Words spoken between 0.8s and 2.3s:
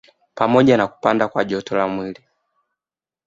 kupanda kwa joto la mwili